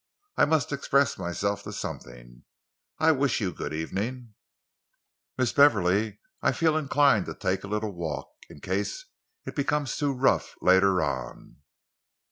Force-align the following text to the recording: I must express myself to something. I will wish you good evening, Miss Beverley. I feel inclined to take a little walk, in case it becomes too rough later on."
I 0.35 0.45
must 0.45 0.71
express 0.71 1.19
myself 1.19 1.61
to 1.61 1.71
something. 1.71 2.43
I 2.97 3.11
will 3.11 3.19
wish 3.19 3.39
you 3.39 3.53
good 3.53 3.71
evening, 3.71 4.33
Miss 5.37 5.53
Beverley. 5.53 6.17
I 6.41 6.53
feel 6.53 6.75
inclined 6.75 7.27
to 7.27 7.35
take 7.35 7.63
a 7.63 7.67
little 7.67 7.91
walk, 7.91 8.29
in 8.49 8.61
case 8.61 9.05
it 9.45 9.55
becomes 9.55 9.95
too 9.95 10.11
rough 10.13 10.55
later 10.59 11.03
on." 11.03 11.57